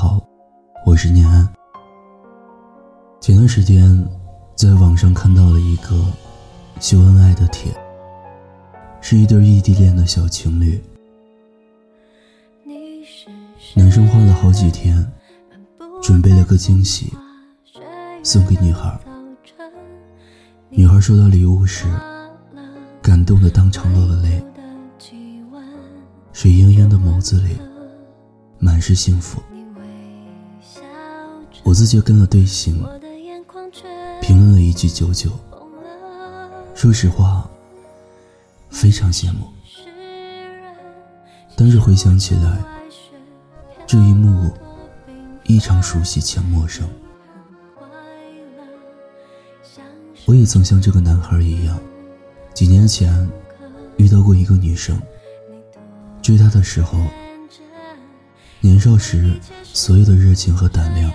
[0.00, 0.24] 好，
[0.86, 1.52] 我是念安。
[3.20, 4.08] 前段时间
[4.54, 6.06] 在网上看到了一个
[6.78, 7.72] 秀恩爱的帖，
[9.00, 10.80] 是一对异地恋的小情侣。
[13.74, 15.04] 男生花了好几天
[16.00, 17.12] 准备了个惊喜
[18.22, 18.96] 送给女孩，
[20.70, 21.86] 女孩收到礼物时
[23.02, 24.40] 感动的当场落了泪，
[26.32, 27.58] 水盈盈的眸子里。
[28.60, 29.40] 满是幸福，
[31.68, 32.82] 我自觉跟了队形，
[34.22, 35.30] 评论了一句九九。
[36.74, 37.46] 说实话，
[38.70, 39.46] 非常羡慕，
[41.54, 42.64] 但是回想起来，
[43.86, 44.50] 这一幕
[45.44, 46.88] 异常熟悉且陌生。
[50.24, 51.78] 我也曾像这个男孩一样，
[52.54, 53.30] 几年前
[53.98, 54.98] 遇到过一个女生，
[56.22, 56.98] 追她的时候。
[58.60, 61.12] 年少时，所有的热情和胆量，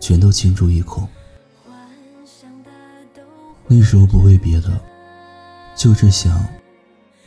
[0.00, 1.06] 全都倾注一空。
[3.66, 4.80] 那时候不为别的，
[5.76, 6.44] 就只想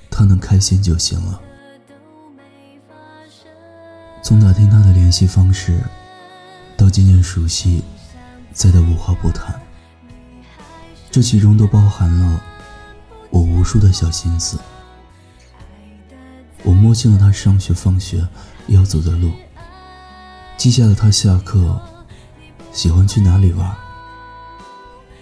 [0.09, 1.41] 他能开心就行了。
[4.23, 5.79] 从打听他的联系方式，
[6.75, 7.83] 到渐渐熟悉，
[8.53, 9.59] 再到无话不谈，
[11.09, 12.41] 这其中都包含了
[13.29, 14.57] 我无数的小心思。
[16.63, 18.27] 我摸清了他上学放学。
[18.67, 19.31] 要走的路，
[20.55, 21.81] 记下了他下课
[22.71, 23.75] 喜欢去哪里玩。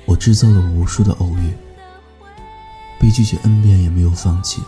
[0.05, 1.53] 我制造了无数的偶遇，
[2.99, 4.61] 被拒绝 n 遍也没有放弃。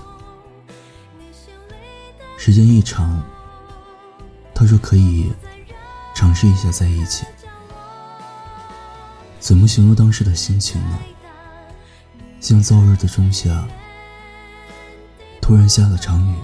[2.37, 3.23] 时间一长，
[4.53, 5.31] 他说可以
[6.13, 7.25] 尝试一下在一起。
[9.39, 10.99] 怎么形容当时的心情呢？
[12.39, 13.67] 像燥热的仲夏，
[15.41, 16.35] 突然下了场雨。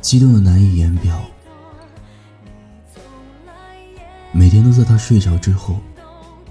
[0.00, 1.20] 激动的难以言表，
[4.32, 5.76] 每天都在他睡着之后，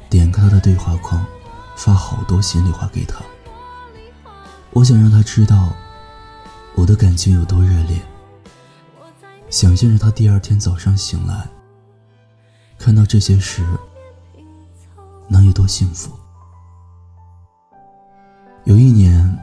[0.09, 1.25] 点开他的对话框，
[1.75, 3.21] 发好多心里话给他。
[4.71, 5.73] 我想让他知道
[6.75, 7.99] 我的感情有多热烈，
[9.49, 11.47] 想象着他第二天早上醒来，
[12.77, 13.65] 看到这些时
[15.27, 16.11] 能有多幸福。
[18.65, 19.37] 有一年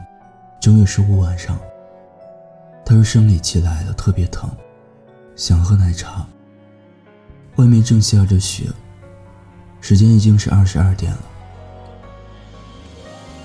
[0.61, 1.57] 正月十五晚上。
[2.87, 4.47] 他说生理期来了，特别疼，
[5.35, 6.23] 想喝奶茶。
[7.57, 8.65] 外面正下着雪，
[9.79, 11.19] 时间已经是二十二点了。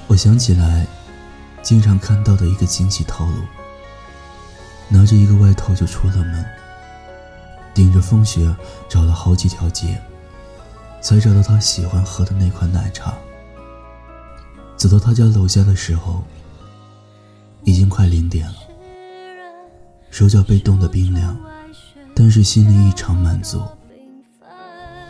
[0.08, 0.84] 我想起来，
[1.62, 3.34] 经常看到的一个惊喜套路：
[4.88, 6.44] 拿着一个外套就出了门，
[7.72, 8.52] 顶着风雪
[8.88, 10.00] 找了好几条街，
[11.00, 13.14] 才找到他喜欢喝的那款奶茶。
[14.76, 16.24] 走到他家楼下的时候，
[17.62, 18.56] 已经快零点了。
[20.10, 21.38] 手脚被冻得冰凉，
[22.12, 23.62] 但是心里异常满足，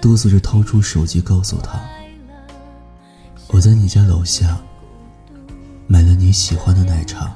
[0.00, 1.78] 哆嗦着掏出手机告诉他
[3.52, 4.58] ：“我在你家楼下
[5.86, 7.30] 买了你喜欢的奶茶。”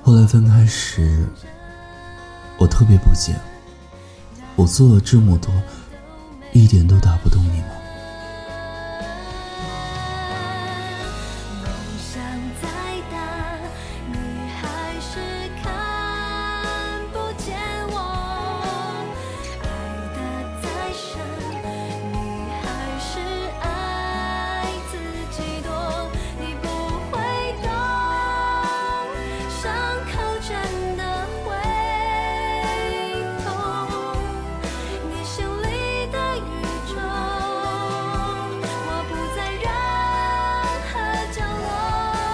[0.00, 1.26] 后来分开时，
[2.58, 3.34] 我特别不解，
[4.54, 5.52] 我做了这么多。
[6.52, 7.73] 一点都打不动你吗？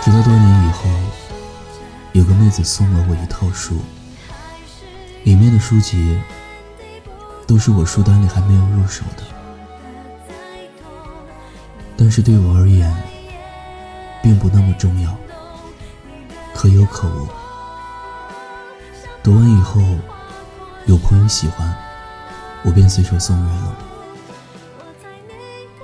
[0.03, 0.89] 直到多年以后，
[2.13, 3.77] 有个妹子送了我一套书，
[5.25, 6.19] 里面的书籍
[7.47, 9.23] 都是我书单里还没有入手的，
[11.99, 12.91] 但是对我而言，
[14.23, 15.15] 并不那么重要，
[16.55, 17.29] 可有可无。
[19.23, 19.83] 读完以后，
[20.87, 21.77] 有朋友喜欢，
[22.65, 23.77] 我便随手送人了。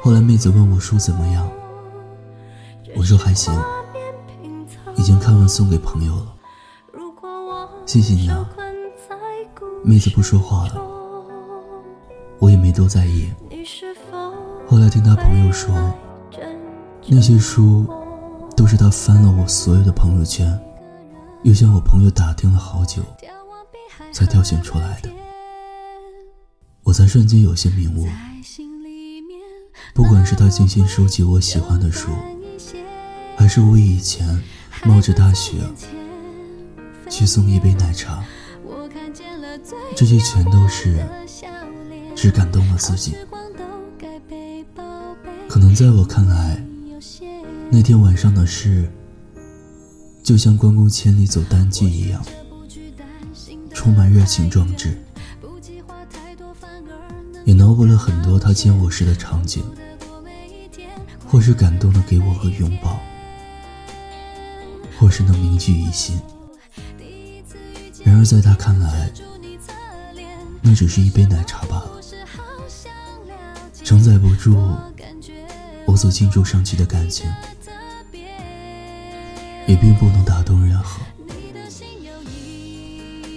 [0.01, 1.47] 后来妹子问我书怎么样，
[2.97, 3.55] 我说还行。
[5.07, 6.35] 已经看完，送给朋友了。
[7.87, 8.45] 谢谢你啊，
[9.85, 10.83] 妹子不说话了，
[12.41, 13.33] 我也没多在意。
[14.67, 15.73] 后来听他朋友说，
[17.07, 17.87] 那些书
[18.57, 20.59] 都是他翻了我所有的朋友圈，
[21.45, 23.01] 又向我朋友打听了好久，
[24.11, 25.11] 才挑选出来的。
[26.83, 28.09] 我才瞬间有些明悟，
[29.95, 32.11] 不管是他精心收集我喜欢的书，
[33.37, 34.43] 还是我以前
[34.85, 35.59] 冒着大雪
[37.09, 38.23] 去送一杯奶茶，
[39.95, 41.05] 这些全都是
[42.15, 43.17] 只感动了自己。
[45.49, 46.63] 可能在我看来，
[47.71, 48.91] 那天晚上的事，
[50.23, 52.25] 就像关公千里走单骑一样，
[53.73, 55.01] 充满热情壮志。
[57.45, 59.65] 也脑补了很多他见我时的场景，
[61.25, 63.01] 或是感动的给我个拥抱，
[64.99, 66.21] 或是能铭记于心。
[68.05, 69.11] 然而在他看来，
[70.63, 72.01] 那只是一杯奶茶罢了，
[73.85, 74.57] 承载不住
[75.87, 77.33] 我所倾注上去的感情，
[79.67, 81.03] 也并不能打动任何。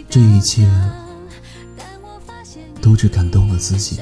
[0.10, 0.68] 这一切。
[2.82, 4.00] 都只感动了自己。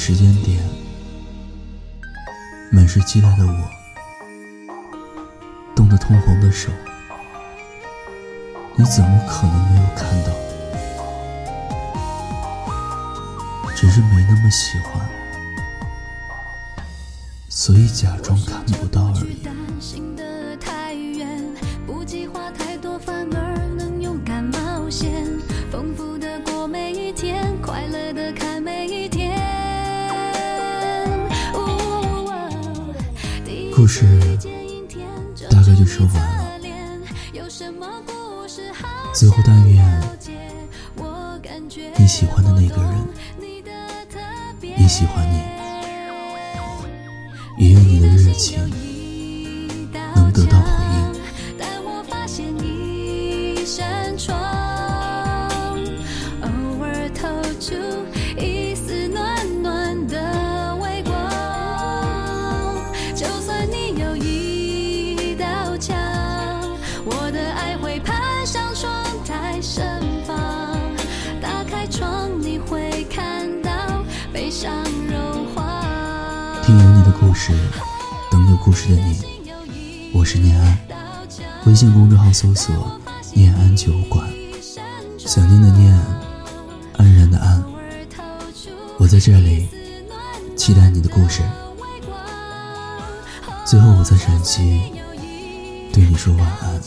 [0.00, 0.58] 时间点，
[2.72, 3.70] 满是期待的我。
[5.76, 6.70] 冻得通红的手，
[8.76, 10.32] 你怎么可能没有看到？
[13.76, 15.06] 只是没那么喜欢，
[17.50, 19.46] 所以假装看不到而已。
[33.90, 34.06] 事。
[35.50, 36.20] 大概就说完了。
[39.12, 39.84] 最后，但愿
[41.98, 42.92] 你喜欢的那个人
[44.78, 45.34] 也喜欢你，
[47.58, 48.70] 也愿你的热情
[49.92, 50.56] 能得到
[76.70, 77.52] 听有你的故事，
[78.30, 79.20] 等有故事的你。
[80.14, 80.78] 我是念安，
[81.66, 82.72] 微信公众号搜索
[83.34, 84.24] “念安酒馆”，
[85.18, 85.92] 想念的念，
[86.96, 87.60] 安然的安。
[88.98, 89.66] 我在这里，
[90.54, 91.42] 期待你的故事。
[93.66, 94.92] 最后，我在陕西
[95.92, 96.80] 对你说晚安，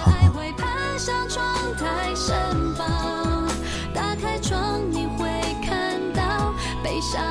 [0.00, 0.32] 好吗？
[3.92, 5.28] 打开窗，你会
[5.62, 7.22] 看到悲伤。